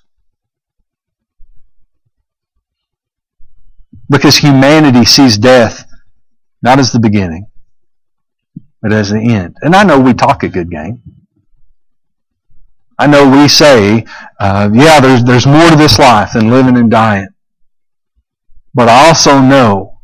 Because 4.09 4.37
humanity 4.37 5.05
sees 5.05 5.37
death 5.37 5.85
not 6.63 6.79
as 6.79 6.93
the 6.93 7.01
beginning, 7.01 7.47
but 8.81 8.93
as 8.93 9.11
the 9.11 9.21
end. 9.21 9.57
And 9.63 9.75
I 9.75 9.83
know 9.85 10.01
we 10.01 10.15
talk 10.15 10.43
a 10.43 10.49
good 10.49 10.71
game. 10.71 11.03
I 12.99 13.07
know 13.07 13.29
we 13.31 13.47
say, 13.47 14.05
uh, 14.41 14.71
yeah, 14.73 15.01
there's, 15.01 15.23
there's 15.25 15.47
more 15.47 15.71
to 15.71 15.77
this 15.77 15.99
life 15.99 16.33
than 16.33 16.51
living 16.51 16.77
and 16.77 16.91
dying. 16.91 17.29
But 18.75 18.89
I 18.89 19.09
also 19.09 19.41
know 19.41 20.01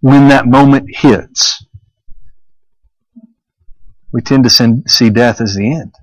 when 0.00 0.28
that 0.28 0.46
moment 0.46 0.94
hits, 0.94 1.64
we 4.12 4.20
tend 4.20 4.44
to 4.44 4.50
send, 4.50 4.88
see 4.88 5.10
death 5.10 5.40
as 5.40 5.54
the 5.56 5.72
end. 5.72 5.94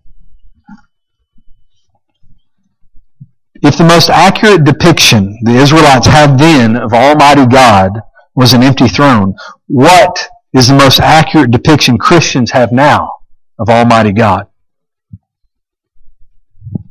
If 3.56 3.78
the 3.78 3.86
most 3.86 4.10
accurate 4.10 4.66
depiction 4.66 5.40
the 5.44 5.56
Israelites 5.56 6.08
had 6.08 6.38
then 6.38 6.76
of 6.76 6.94
Almighty 6.94 7.46
God 7.46 8.02
was 8.36 8.52
an 8.52 8.62
empty 8.62 8.90
throne, 8.90 9.36
what 9.68 10.28
is 10.52 10.68
the 10.68 10.76
most 10.76 11.00
accurate 11.00 11.52
depiction 11.52 11.98
Christians 11.98 12.52
have 12.52 12.74
now 12.74 13.10
of 13.58 13.70
Almighty 13.70 14.12
God? 14.12 14.48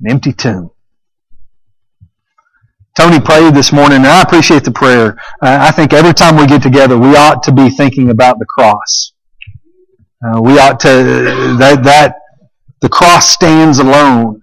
An 0.03 0.11
empty 0.11 0.33
tomb. 0.33 0.71
Tony 2.97 3.21
prayed 3.21 3.55
this 3.55 3.73
morning, 3.73 3.99
and 3.99 4.07
I 4.07 4.21
appreciate 4.21 4.65
the 4.65 4.71
prayer. 4.71 5.17
Uh, 5.41 5.59
I 5.61 5.71
think 5.71 5.93
every 5.93 6.13
time 6.13 6.37
we 6.37 6.47
get 6.47 6.63
together, 6.63 6.99
we 6.99 7.17
ought 7.17 7.43
to 7.45 7.53
be 7.53 7.71
thinking 7.71 8.11
about 8.11 8.39
the 8.39 8.45
cross. 8.45 9.13
Uh, 10.25 10.41
we 10.43 10.59
ought 10.59 10.79
to, 10.81 11.57
that, 11.59 11.83
that, 11.85 12.17
the 12.81 12.89
cross 12.89 13.29
stands 13.29 13.79
alone 13.79 14.43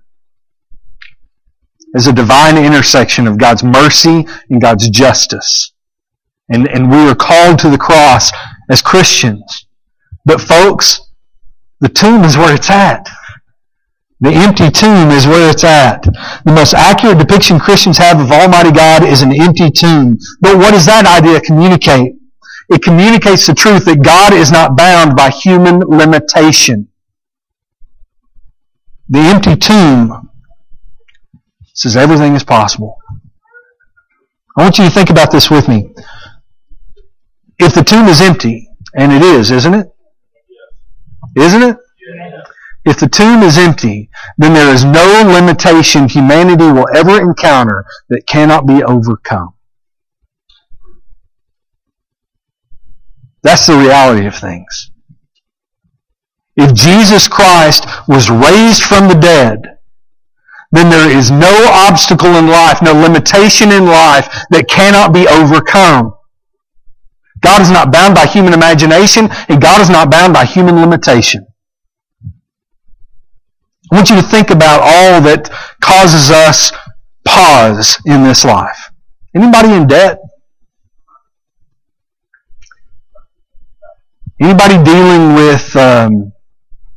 as 1.94 2.08
a 2.08 2.14
divine 2.14 2.58
intersection 2.58 3.28
of 3.28 3.38
God's 3.38 3.64
mercy 3.64 4.26
and 4.50 4.62
God's 4.62 4.90
justice. 4.90 5.74
And, 6.48 6.68
and 6.70 6.90
we 6.90 6.98
are 7.10 7.16
called 7.16 7.60
to 7.60 7.70
the 7.70 7.78
cross 7.78 8.32
as 8.70 8.82
Christians. 8.82 9.68
But 10.26 10.40
folks, 10.40 11.02
the 11.82 11.90
tomb 11.90 12.24
is 12.24 12.38
where 12.38 12.56
it's 12.56 12.70
at. 12.70 13.10
The 14.22 14.32
empty 14.32 14.70
tomb 14.70 15.12
is 15.12 15.26
where 15.26 15.50
it's 15.50 15.64
at. 15.64 16.04
The 16.04 16.52
most 16.52 16.74
accurate 16.74 17.20
depiction 17.20 17.60
Christians 17.60 17.98
have 17.98 18.20
of 18.20 18.32
Almighty 18.32 18.72
God 18.72 19.04
is 19.04 19.22
an 19.22 19.32
empty 19.34 19.72
tomb. 19.72 20.18
But 20.42 20.58
what 20.58 20.72
does 20.72 20.86
that 20.88 21.06
idea 21.06 21.40
communicate? 21.40 22.16
It 22.70 22.84
communicates 22.84 23.48
the 23.48 23.54
truth 23.54 23.86
that 23.86 24.04
God 24.04 24.34
is 24.34 24.52
not 24.52 24.76
bound 24.76 25.16
by 25.16 25.30
human 25.30 25.80
limitation. 25.80 26.90
The 29.08 29.20
empty 29.20 29.56
tomb 29.56 30.30
says 31.74 31.96
everything 31.96 32.36
is 32.36 32.44
possible. 32.44 32.98
I 34.58 34.64
want 34.64 34.78
you 34.78 34.84
to 34.84 34.92
think 34.92 35.10
about 35.10 35.32
this 35.32 35.50
with 35.50 35.70
me. 35.70 35.94
If 37.58 37.74
the 37.74 37.84
tomb 37.84 38.08
is 38.08 38.22
empty, 38.22 38.70
and 38.94 39.12
it 39.14 39.22
is, 39.22 39.52
isn't 39.52 39.74
it? 39.74 39.88
Isn't 41.38 41.64
it? 41.64 41.78
If 42.90 42.98
the 42.98 43.08
tomb 43.08 43.44
is 43.44 43.60
empty, 43.60 44.10
then 44.40 44.56
there 44.56 44.74
is 44.74 44.84
no 44.84 45.22
limitation 45.24 46.10
humanity 46.10 46.72
will 46.72 46.88
ever 46.96 47.22
encounter 47.22 47.86
that 48.10 48.26
cannot 48.26 48.66
be 48.66 48.82
overcome. 48.82 49.54
That's 53.44 53.68
the 53.68 53.78
reality 53.78 54.26
of 54.26 54.36
things. 54.36 54.90
If 56.56 56.74
Jesus 56.74 57.28
Christ 57.28 57.86
was 58.08 58.32
raised 58.32 58.82
from 58.82 59.08
the 59.08 59.20
dead, 59.22 59.78
then 60.72 60.90
there 60.90 61.16
is 61.16 61.30
no 61.30 61.68
obstacle 61.72 62.38
in 62.38 62.48
life, 62.48 62.82
no 62.82 62.94
limitation 62.94 63.72
in 63.72 63.86
life 63.86 64.28
that 64.50 64.68
cannot 64.68 65.14
be 65.14 65.28
overcome. 65.28 66.16
God 67.40 67.62
is 67.62 67.70
not 67.70 67.92
bound 67.92 68.16
by 68.16 68.26
human 68.26 68.54
imagination, 68.54 69.30
and 69.48 69.62
God 69.62 69.80
is 69.80 69.92
not 69.92 70.10
bound 70.10 70.34
by 70.34 70.46
human 70.46 70.78
limitation. 70.78 71.46
I 73.92 73.96
want 73.96 74.10
you 74.10 74.16
to 74.18 74.22
think 74.22 74.52
about 74.52 74.82
all 74.82 75.22
that 75.22 75.50
causes 75.82 76.30
us 76.30 76.72
pause 77.26 78.00
in 78.06 78.24
this 78.24 78.46
life. 78.46 78.92
Anybody 79.36 79.74
in 79.74 79.88
debt? 79.88 80.20
Anybody 84.40 84.82
dealing 84.84 85.36
with 85.36 85.76
um, 85.76 86.32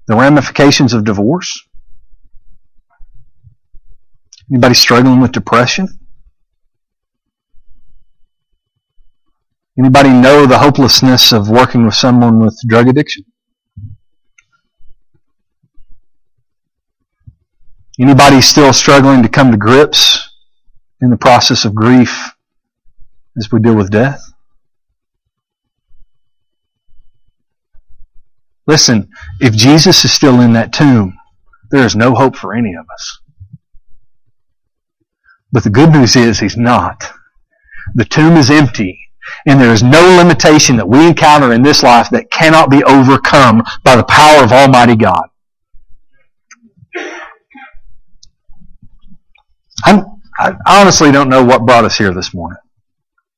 the 0.06 0.14
ramifications 0.14 0.92
of 0.92 1.04
divorce? 1.04 1.66
Anybody 4.50 4.74
struggling 4.74 5.20
with 5.20 5.32
depression? 5.32 5.88
Anybody 9.78 10.10
know 10.10 10.46
the 10.46 10.58
hopelessness 10.58 11.32
of 11.32 11.48
working 11.48 11.86
with 11.86 11.94
someone 11.94 12.38
with 12.38 12.58
drug 12.68 12.88
addiction? 12.88 13.24
Anybody 18.00 18.40
still 18.40 18.72
struggling 18.72 19.22
to 19.22 19.28
come 19.28 19.50
to 19.50 19.56
grips 19.56 20.30
in 21.00 21.10
the 21.10 21.16
process 21.16 21.64
of 21.64 21.74
grief 21.74 22.30
as 23.36 23.50
we 23.52 23.60
deal 23.60 23.74
with 23.74 23.90
death? 23.90 24.32
Listen, 28.66 29.10
if 29.40 29.54
Jesus 29.54 30.04
is 30.04 30.12
still 30.12 30.40
in 30.40 30.52
that 30.52 30.72
tomb, 30.72 31.18
there 31.70 31.84
is 31.84 31.96
no 31.96 32.14
hope 32.14 32.36
for 32.36 32.54
any 32.54 32.74
of 32.74 32.86
us. 32.94 33.18
But 35.50 35.64
the 35.64 35.70
good 35.70 35.90
news 35.90 36.16
is 36.16 36.38
he's 36.38 36.56
not. 36.56 37.04
The 37.94 38.04
tomb 38.04 38.36
is 38.36 38.50
empty, 38.50 38.98
And 39.44 39.60
there 39.60 39.72
is 39.72 39.82
no 39.82 40.16
limitation 40.16 40.76
that 40.76 40.88
we 40.88 41.06
encounter 41.06 41.52
in 41.52 41.62
this 41.62 41.82
life 41.82 42.08
that 42.10 42.30
cannot 42.30 42.70
be 42.70 42.84
overcome 42.84 43.62
by 43.84 43.96
the 43.96 44.04
power 44.04 44.44
of 44.44 44.52
Almighty 44.52 44.96
God. 44.96 45.28
I'm, 49.84 50.20
I 50.38 50.54
honestly 50.66 51.12
don't 51.12 51.28
know 51.28 51.44
what 51.44 51.66
brought 51.66 51.84
us 51.84 51.96
here 51.96 52.12
this 52.14 52.32
morning. 52.34 52.58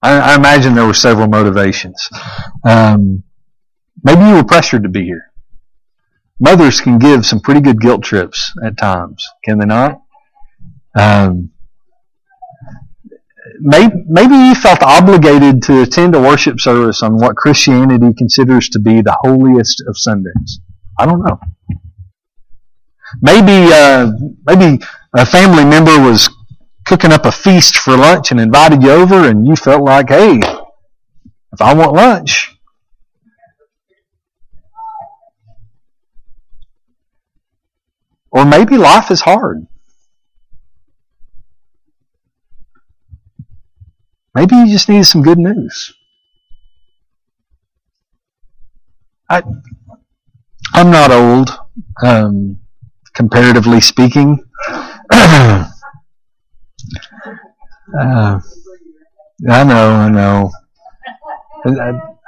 I, 0.02 0.32
I 0.32 0.34
imagine 0.36 0.74
there 0.74 0.86
were 0.86 0.94
several 0.94 1.28
motivations. 1.28 2.08
Um, 2.64 3.24
maybe 4.02 4.22
you 4.22 4.34
were 4.34 4.44
pressured 4.44 4.82
to 4.82 4.88
be 4.88 5.04
here. 5.04 5.30
Mothers 6.40 6.80
can 6.80 6.98
give 6.98 7.24
some 7.24 7.40
pretty 7.40 7.60
good 7.60 7.80
guilt 7.80 8.02
trips 8.02 8.52
at 8.64 8.76
times, 8.76 9.24
can 9.44 9.58
they 9.58 9.66
not? 9.66 10.02
Um, 10.98 11.50
maybe, 13.60 14.34
you 14.34 14.54
felt 14.54 14.82
obligated 14.82 15.62
to 15.62 15.82
attend 15.82 16.14
a 16.14 16.20
worship 16.20 16.60
service 16.60 17.02
on 17.02 17.16
what 17.16 17.36
Christianity 17.36 18.12
considers 18.16 18.68
to 18.70 18.78
be 18.78 19.00
the 19.00 19.16
holiest 19.22 19.82
of 19.86 19.96
Sundays. 19.96 20.60
I 20.98 21.06
don't 21.06 21.24
know. 21.24 21.40
Maybe, 23.22 23.72
uh, 23.72 24.12
maybe 24.44 24.84
a 25.14 25.26
family 25.26 25.64
member 25.64 25.98
was 26.00 26.28
cooking 26.84 27.12
up 27.12 27.24
a 27.24 27.32
feast 27.32 27.76
for 27.76 27.96
lunch 27.96 28.30
and 28.30 28.40
invited 28.40 28.82
you 28.82 28.90
over, 28.90 29.28
and 29.28 29.46
you 29.46 29.56
felt 29.56 29.82
like, 29.82 30.08
hey, 30.08 30.40
if 31.52 31.60
I 31.60 31.72
want 31.74 31.92
lunch, 31.92 32.54
or 38.30 38.44
maybe 38.44 38.76
life 38.76 39.10
is 39.12 39.20
hard. 39.20 39.66
Maybe 44.34 44.56
you 44.56 44.66
just 44.66 44.88
need 44.88 45.06
some 45.06 45.22
good 45.22 45.38
news. 45.38 45.94
I, 49.30 49.44
I'm 50.74 50.90
not 50.90 51.12
old, 51.12 51.50
um, 52.02 52.58
comparatively 53.14 53.80
speaking. 53.80 54.44
Uh, 54.70 55.68
I 59.48 59.64
know, 59.64 59.90
I 59.90 60.08
know. 60.08 60.50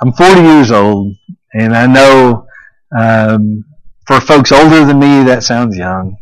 I'm 0.00 0.12
40 0.12 0.40
years 0.42 0.70
old, 0.70 1.14
and 1.54 1.76
I 1.76 1.86
know 1.86 2.46
um, 2.96 3.64
for 4.06 4.20
folks 4.20 4.52
older 4.52 4.84
than 4.84 4.98
me, 4.98 5.24
that 5.24 5.42
sounds 5.42 5.76
young. 5.76 6.16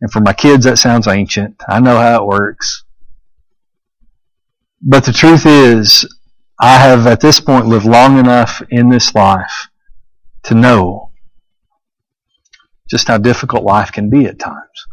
And 0.00 0.10
for 0.10 0.20
my 0.20 0.32
kids, 0.32 0.64
that 0.64 0.78
sounds 0.78 1.06
ancient. 1.06 1.62
I 1.68 1.80
know 1.80 1.96
how 1.96 2.22
it 2.22 2.26
works. 2.26 2.84
But 4.82 5.04
the 5.04 5.12
truth 5.12 5.46
is, 5.46 6.06
I 6.60 6.76
have 6.76 7.06
at 7.06 7.20
this 7.20 7.40
point 7.40 7.66
lived 7.66 7.86
long 7.86 8.18
enough 8.18 8.62
in 8.70 8.90
this 8.90 9.14
life 9.14 9.68
to 10.44 10.54
know 10.54 11.10
just 12.88 13.08
how 13.08 13.18
difficult 13.18 13.64
life 13.64 13.92
can 13.92 14.10
be 14.10 14.26
at 14.26 14.38
times. 14.38 14.86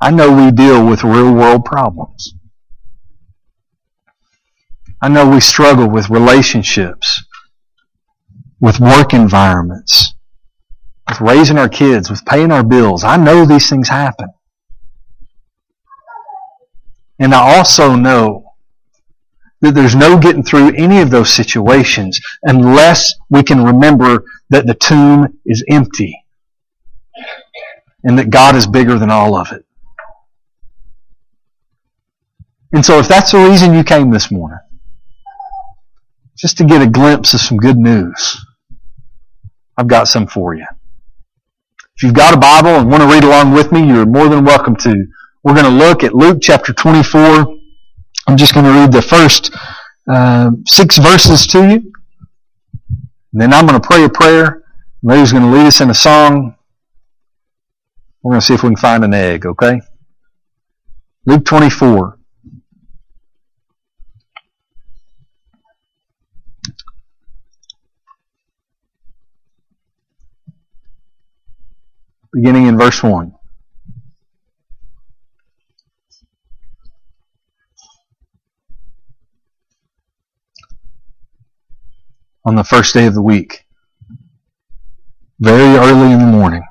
I 0.00 0.10
know 0.10 0.34
we 0.34 0.50
deal 0.50 0.86
with 0.86 1.02
real 1.02 1.32
world 1.32 1.64
problems. 1.64 2.34
I 5.00 5.08
know 5.08 5.28
we 5.28 5.40
struggle 5.40 5.88
with 5.88 6.10
relationships, 6.10 7.24
with 8.60 8.80
work 8.80 9.14
environments, 9.14 10.14
with 11.08 11.20
raising 11.20 11.58
our 11.58 11.68
kids, 11.68 12.10
with 12.10 12.24
paying 12.24 12.50
our 12.50 12.64
bills. 12.64 13.04
I 13.04 13.16
know 13.16 13.44
these 13.44 13.68
things 13.68 13.88
happen. 13.88 14.28
And 17.18 17.34
I 17.34 17.56
also 17.56 17.94
know 17.94 18.52
that 19.60 19.74
there's 19.74 19.96
no 19.96 20.18
getting 20.18 20.44
through 20.44 20.74
any 20.76 21.00
of 21.00 21.10
those 21.10 21.30
situations 21.30 22.20
unless 22.44 23.14
we 23.28 23.42
can 23.42 23.64
remember 23.64 24.24
that 24.50 24.66
the 24.66 24.74
tomb 24.74 25.40
is 25.44 25.64
empty 25.68 26.24
and 28.04 28.18
that 28.18 28.30
God 28.30 28.54
is 28.54 28.66
bigger 28.66 28.98
than 28.98 29.10
all 29.10 29.34
of 29.34 29.50
it. 29.50 29.64
And 32.72 32.84
so 32.84 32.98
if 32.98 33.08
that's 33.08 33.32
the 33.32 33.38
reason 33.38 33.74
you 33.74 33.82
came 33.82 34.10
this 34.10 34.30
morning, 34.30 34.58
just 36.36 36.58
to 36.58 36.64
get 36.64 36.82
a 36.82 36.86
glimpse 36.86 37.34
of 37.34 37.40
some 37.40 37.56
good 37.56 37.76
news, 37.76 38.44
I've 39.76 39.86
got 39.86 40.08
some 40.08 40.26
for 40.26 40.54
you. 40.54 40.66
If 41.96 42.02
you've 42.02 42.14
got 42.14 42.34
a 42.34 42.36
Bible 42.36 42.70
and 42.70 42.90
want 42.90 43.02
to 43.02 43.08
read 43.08 43.24
along 43.24 43.52
with 43.52 43.72
me, 43.72 43.86
you're 43.86 44.06
more 44.06 44.28
than 44.28 44.44
welcome 44.44 44.76
to. 44.76 45.06
We're 45.42 45.54
going 45.54 45.64
to 45.64 45.70
look 45.70 46.04
at 46.04 46.14
Luke 46.14 46.38
chapter 46.40 46.72
24. 46.72 47.56
I'm 48.26 48.36
just 48.36 48.54
going 48.54 48.66
to 48.66 48.72
read 48.72 48.92
the 48.92 49.02
first 49.02 49.54
uh, 50.08 50.50
six 50.66 50.98
verses 50.98 51.46
to 51.48 51.58
you. 51.60 51.92
And 53.32 53.40
then 53.40 53.52
I'm 53.52 53.66
going 53.66 53.80
to 53.80 53.86
pray 53.86 54.04
a 54.04 54.08
prayer. 54.08 54.62
Larry's 55.02 55.32
going 55.32 55.44
to 55.44 55.50
lead 55.50 55.66
us 55.66 55.80
in 55.80 55.90
a 55.90 55.94
song. 55.94 56.54
We're 58.22 58.32
going 58.32 58.40
to 58.40 58.46
see 58.46 58.54
if 58.54 58.62
we 58.62 58.70
can 58.70 58.76
find 58.76 59.04
an 59.04 59.14
egg, 59.14 59.46
okay? 59.46 59.80
Luke 61.24 61.44
24. 61.44 62.17
Beginning 72.32 72.66
in 72.66 72.78
verse 72.78 73.02
1. 73.02 73.32
on 82.48 82.54
the 82.54 82.64
first 82.64 82.94
day 82.94 83.04
of 83.04 83.12
the 83.12 83.20
week, 83.20 83.66
very 85.38 85.76
early 85.76 86.12
in 86.12 86.18
the 86.18 86.24
morning. 86.24 86.64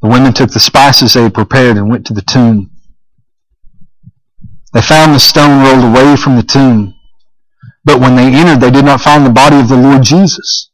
The 0.00 0.08
women 0.08 0.32
took 0.32 0.50
the 0.50 0.58
spices 0.58 1.12
they 1.12 1.24
had 1.24 1.34
prepared 1.34 1.76
and 1.76 1.90
went 1.90 2.06
to 2.06 2.14
the 2.14 2.22
tomb. 2.22 2.70
They 4.72 4.80
found 4.80 5.14
the 5.14 5.18
stone 5.18 5.62
rolled 5.62 5.84
away 5.84 6.16
from 6.16 6.36
the 6.36 6.42
tomb, 6.42 6.94
but 7.84 8.00
when 8.00 8.16
they 8.16 8.34
entered, 8.34 8.60
they 8.60 8.70
did 8.70 8.86
not 8.86 9.02
find 9.02 9.26
the 9.26 9.30
body 9.30 9.60
of 9.60 9.68
the 9.68 9.76
Lord 9.76 10.02
Jesus. 10.02 10.70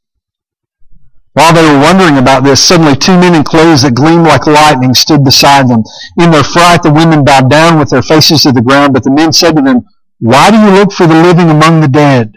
While 1.35 1.55
they 1.55 1.62
were 1.62 1.81
wondering 1.81 2.18
about 2.18 2.45
this, 2.45 2.62
suddenly 2.62 2.95
two 2.95 3.18
men 3.18 3.35
in 3.35 3.42
clothes 3.42 3.83
that 3.83 3.95
gleamed 3.95 4.27
like 4.27 4.47
lightning 4.47 4.92
stood 4.92 5.25
beside 5.25 5.68
them. 5.68 5.83
In 6.21 6.31
their 6.31 6.45
fright, 6.45 6.83
the 6.83 6.92
women 6.92 7.25
bowed 7.25 7.49
down 7.49 7.79
with 7.79 7.88
their 7.88 8.03
faces 8.03 8.42
to 8.42 8.53
the 8.53 8.61
ground, 8.61 8.92
but 8.92 9.03
the 9.03 9.11
men 9.11 9.33
said 9.33 9.57
to 9.57 9.62
them, 9.62 9.87
Why 10.21 10.51
do 10.51 10.59
you 10.59 10.71
look 10.79 10.92
for 10.92 11.07
the 11.07 11.23
living 11.23 11.49
among 11.49 11.81
the 11.81 11.88
dead? 11.88 12.35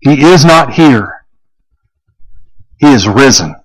He 0.00 0.22
is 0.22 0.44
not 0.44 0.74
here. 0.74 1.24
He 2.76 2.92
is 2.92 3.08
risen. 3.08 3.56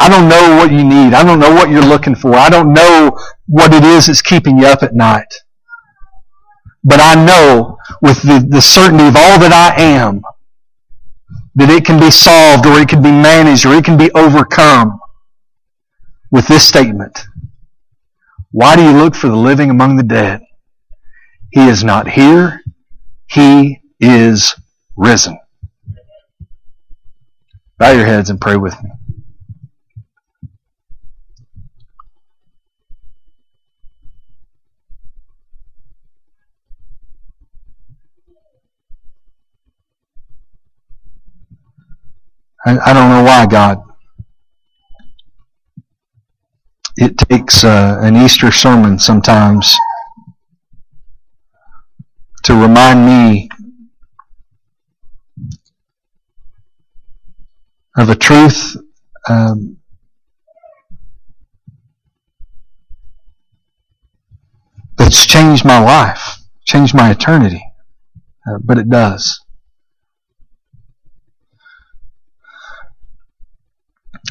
I 0.00 0.08
don't 0.08 0.28
know 0.28 0.56
what 0.56 0.70
you 0.70 0.84
need. 0.84 1.14
I 1.14 1.24
don't 1.24 1.40
know 1.40 1.54
what 1.54 1.70
you're 1.70 1.82
looking 1.82 2.14
for. 2.14 2.34
I 2.34 2.50
don't 2.50 2.72
know 2.72 3.18
what 3.46 3.72
it 3.72 3.84
is 3.84 4.06
that's 4.06 4.22
keeping 4.22 4.58
you 4.58 4.66
up 4.66 4.82
at 4.82 4.94
night. 4.94 5.32
But 6.88 7.00
I 7.00 7.22
know 7.22 7.76
with 8.00 8.22
the, 8.22 8.46
the 8.48 8.62
certainty 8.62 9.06
of 9.06 9.14
all 9.14 9.38
that 9.38 9.52
I 9.52 9.78
am 9.82 10.22
that 11.54 11.68
it 11.68 11.84
can 11.84 12.00
be 12.00 12.10
solved 12.10 12.64
or 12.64 12.80
it 12.80 12.88
can 12.88 13.02
be 13.02 13.10
managed 13.10 13.66
or 13.66 13.74
it 13.74 13.84
can 13.84 13.98
be 13.98 14.10
overcome 14.12 14.98
with 16.30 16.48
this 16.48 16.66
statement. 16.66 17.18
Why 18.52 18.74
do 18.74 18.82
you 18.82 18.96
look 18.96 19.14
for 19.14 19.28
the 19.28 19.36
living 19.36 19.68
among 19.68 19.96
the 19.96 20.02
dead? 20.02 20.40
He 21.50 21.68
is 21.68 21.84
not 21.84 22.08
here. 22.08 22.62
He 23.26 23.82
is 24.00 24.54
risen. 24.96 25.38
Bow 27.76 27.92
your 27.92 28.06
heads 28.06 28.30
and 28.30 28.40
pray 28.40 28.56
with 28.56 28.82
me. 28.82 28.90
I, 42.66 42.78
I 42.78 42.92
don't 42.92 43.10
know 43.10 43.22
why, 43.22 43.46
God. 43.46 43.82
It 46.96 47.16
takes 47.16 47.62
uh, 47.62 47.98
an 48.02 48.16
Easter 48.16 48.50
sermon 48.50 48.98
sometimes 48.98 49.76
to 52.42 52.54
remind 52.54 53.06
me 53.06 53.48
of 57.96 58.08
a 58.08 58.16
truth 58.16 58.76
um, 59.28 59.76
that's 64.96 65.24
changed 65.26 65.64
my 65.64 65.78
life, 65.78 66.38
changed 66.64 66.94
my 66.94 67.10
eternity. 67.10 67.62
Uh, 68.46 68.58
but 68.64 68.78
it 68.78 68.88
does. 68.88 69.40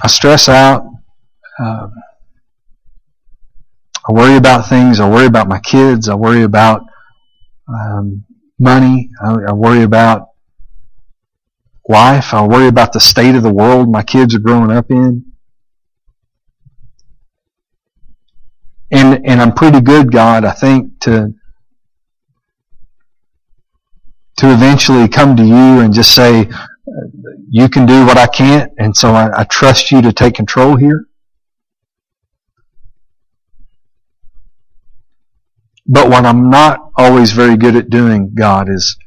I 0.03 0.07
stress 0.07 0.47
out 0.49 0.85
um, 1.59 1.93
I 4.07 4.13
worry 4.13 4.37
about 4.37 4.67
things. 4.67 4.99
I 4.99 5.09
worry 5.09 5.25
about 5.25 5.49
my 5.49 5.59
kids. 5.59 6.07
I 6.07 6.15
worry 6.15 6.43
about 6.43 6.85
um, 7.67 8.23
money. 8.57 9.09
I, 9.21 9.33
I 9.49 9.51
worry 9.51 9.83
about 9.83 10.29
life. 11.89 12.33
I 12.33 12.45
worry 12.45 12.67
about 12.67 12.93
the 12.93 13.01
state 13.01 13.35
of 13.35 13.43
the 13.43 13.53
world 13.53 13.91
my 13.91 14.03
kids 14.03 14.33
are 14.33 14.39
growing 14.39 14.71
up 14.71 14.91
in. 14.91 15.25
And 18.89 19.25
and 19.25 19.41
I'm 19.41 19.53
pretty 19.53 19.81
good, 19.81 20.13
God, 20.13 20.45
I 20.45 20.51
think, 20.51 21.01
to 21.01 21.33
to 24.37 24.53
eventually 24.53 25.09
come 25.09 25.35
to 25.35 25.43
you 25.43 25.81
and 25.81 25.93
just 25.93 26.15
say, 26.15 26.49
you 27.49 27.69
can 27.69 27.85
do 27.85 28.05
what 28.05 28.17
I 28.17 28.27
can't, 28.27 28.71
and 28.77 28.95
so 28.95 29.11
I, 29.11 29.41
I 29.41 29.43
trust 29.43 29.91
you 29.91 30.01
to 30.01 30.13
take 30.13 30.35
control 30.35 30.75
here. 30.75 31.07
But 35.85 36.09
what 36.09 36.25
I'm 36.25 36.49
not 36.49 36.91
always 36.97 37.31
very 37.31 37.55
good 37.55 37.75
at 37.75 37.89
doing, 37.89 38.33
God, 38.33 38.69
is 38.69 38.97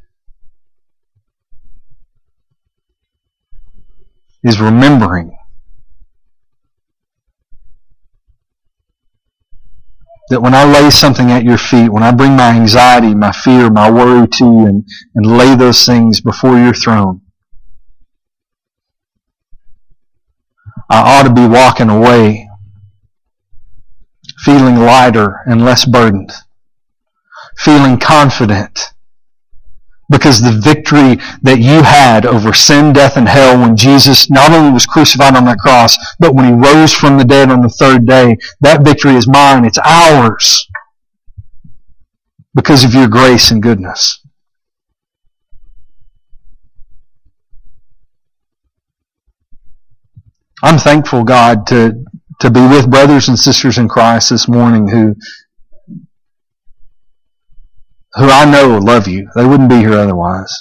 is 4.43 4.59
remembering 4.59 5.37
that 10.31 10.41
when 10.41 10.55
I 10.55 10.65
lay 10.65 10.89
something 10.91 11.31
at 11.31 11.45
your 11.45 11.59
feet, 11.59 11.91
when 11.91 12.03
I 12.03 12.13
bring 12.13 12.37
my 12.37 12.51
anxiety, 12.51 13.15
my 13.15 13.33
fear, 13.33 13.69
my 13.69 13.91
worry 13.91 14.27
to 14.27 14.45
you 14.45 14.67
and, 14.67 14.89
and 15.15 15.27
lay 15.27 15.55
those 15.57 15.85
things 15.85 16.23
before 16.23 16.57
your 16.57 16.73
throne, 16.73 17.21
I 20.91 21.19
ought 21.19 21.23
to 21.23 21.33
be 21.33 21.47
walking 21.47 21.89
away 21.89 22.49
feeling 24.45 24.77
lighter 24.77 25.41
and 25.47 25.65
less 25.65 25.85
burdened 25.85 26.33
feeling 27.57 27.99
confident 27.99 28.93
because 30.11 30.41
the 30.41 30.51
victory 30.51 31.17
that 31.43 31.61
you 31.61 31.83
had 31.83 32.27
over 32.27 32.53
sin, 32.53 32.93
death, 32.93 33.17
and 33.17 33.29
hell 33.29 33.61
when 33.61 33.77
Jesus 33.77 34.29
not 34.29 34.51
only 34.51 34.73
was 34.73 34.87
crucified 34.87 35.37
on 35.37 35.45
that 35.45 35.59
cross, 35.59 35.97
but 36.19 36.35
when 36.35 36.47
he 36.47 36.53
rose 36.53 36.93
from 36.93 37.17
the 37.17 37.25
dead 37.25 37.51
on 37.51 37.61
the 37.63 37.69
third 37.69 38.07
day, 38.07 38.37
that 38.61 38.85
victory 38.85 39.15
is 39.15 39.29
mine. 39.29 39.65
It's 39.65 39.79
ours 39.85 40.67
because 42.55 42.83
of 42.83 42.93
your 42.93 43.07
grace 43.07 43.53
and 43.53 43.63
goodness. 43.63 44.20
I'm 50.63 50.79
thankful, 50.79 51.25
God, 51.25 51.67
to, 51.69 52.05
to 52.41 52.51
be 52.51 52.61
with 52.61 52.91
brothers 52.91 53.29
and 53.29 53.39
sisters 53.39 53.79
in 53.79 53.89
Christ 53.89 54.31
this 54.31 54.49
morning 54.49 54.89
who 54.89 55.15
who 58.15 58.25
I 58.29 58.45
know 58.45 58.79
love 58.79 59.07
you. 59.07 59.29
They 59.37 59.45
wouldn't 59.45 59.69
be 59.69 59.77
here 59.77 59.93
otherwise. 59.93 60.53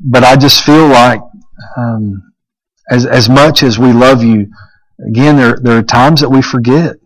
But 0.00 0.24
I 0.24 0.34
just 0.36 0.64
feel 0.64 0.88
like, 0.88 1.20
um, 1.76 2.32
as 2.90 3.06
as 3.06 3.28
much 3.28 3.62
as 3.62 3.78
we 3.78 3.92
love 3.92 4.24
you, 4.24 4.48
again, 5.06 5.36
there 5.36 5.56
there 5.62 5.78
are 5.78 5.82
times 5.82 6.20
that 6.20 6.30
we 6.30 6.42
forget. 6.42 6.96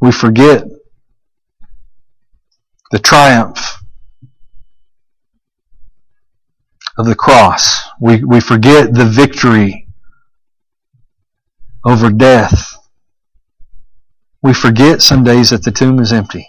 We 0.00 0.10
forget 0.10 0.64
the 2.90 2.98
triumph 2.98 3.82
of 6.96 7.06
the 7.06 7.14
cross. 7.14 7.88
We 8.00 8.24
we 8.24 8.40
forget 8.40 8.94
the 8.94 9.04
victory 9.04 9.88
over 11.84 12.10
death. 12.10 12.76
We 14.42 14.52
forget 14.52 15.02
some 15.02 15.24
days 15.24 15.50
that 15.50 15.64
the 15.64 15.70
tomb 15.70 15.98
is 15.98 16.12
empty. 16.12 16.46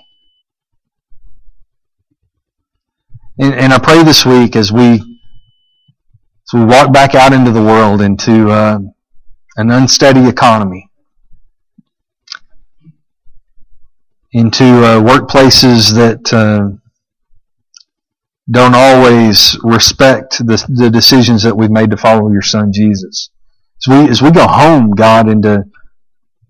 And, 3.38 3.54
and 3.54 3.74
I 3.74 3.80
pray 3.80 4.04
this 4.04 4.26
week 4.26 4.56
as 4.56 4.72
we 4.72 4.94
as 4.94 6.54
we 6.54 6.66
walk 6.66 6.92
back 6.92 7.16
out 7.16 7.32
into 7.32 7.52
the 7.52 7.64
world, 7.64 8.02
into 8.02 8.50
uh, 8.50 8.80
an 9.56 9.72
unsteady 9.72 10.28
economy, 10.28 10.89
into 14.32 14.64
uh, 14.64 15.02
workplaces 15.02 15.94
that 15.96 16.34
uh, 16.34 16.70
don't 18.50 18.76
always 18.76 19.58
respect 19.64 20.40
the, 20.40 20.64
the 20.70 20.90
decisions 20.90 21.44
that 21.44 21.56
we've 21.56 21.72
made 21.72 21.92
to 21.92 21.98
follow 21.98 22.32
your 22.32 22.42
Son 22.42 22.72
Jesus. 22.74 23.30
As 23.82 23.88
we, 23.88 24.10
as 24.10 24.22
we 24.22 24.32
go 24.32 24.48
home, 24.48 24.92
God, 24.92 25.30
into, 25.30 25.64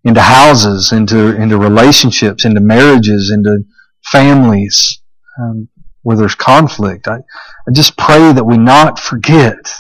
into 0.04 0.22
houses, 0.22 0.92
into, 0.92 1.36
into 1.36 1.58
relationships, 1.58 2.46
into 2.46 2.62
marriages, 2.62 3.32
into 3.34 3.64
families, 4.04 5.02
um, 5.40 5.70
where 6.02 6.18
there's 6.18 6.36
conflict, 6.36 7.08
I, 7.08 7.18
I 7.18 7.72
just 7.72 7.98
pray 7.98 8.32
that 8.32 8.46
we 8.46 8.58
not 8.58 9.00
forget 9.00 9.72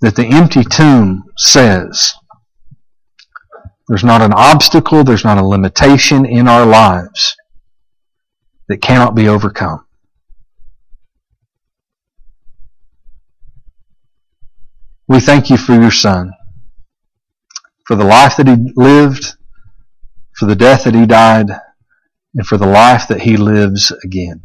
that 0.00 0.16
the 0.16 0.26
empty 0.26 0.64
tomb 0.64 1.24
says 1.36 2.14
there's 3.88 4.04
not 4.04 4.22
an 4.22 4.32
obstacle, 4.32 5.04
there's 5.04 5.24
not 5.24 5.38
a 5.38 5.44
limitation 5.44 6.24
in 6.24 6.48
our 6.48 6.64
lives 6.64 7.36
that 8.68 8.80
cannot 8.80 9.14
be 9.14 9.28
overcome. 9.28 9.84
We 15.08 15.18
thank 15.18 15.50
you 15.50 15.56
for 15.56 15.74
your 15.74 15.90
Son, 15.90 16.30
for 17.84 17.96
the 17.96 18.04
life 18.04 18.36
that 18.36 18.46
he 18.46 18.72
lived, 18.76 19.34
for 20.36 20.46
the 20.46 20.54
death 20.54 20.84
that 20.84 20.94
he 20.94 21.04
died, 21.04 21.50
and 22.32 22.46
for 22.46 22.56
the 22.56 22.66
life 22.66 23.08
that 23.08 23.22
he 23.22 23.36
lives 23.36 23.92
again. 24.04 24.44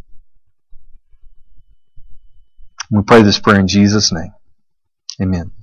We 2.90 3.04
pray 3.04 3.22
this 3.22 3.38
prayer 3.38 3.60
in 3.60 3.68
Jesus' 3.68 4.12
name. 4.12 4.34
Amen. 5.22 5.55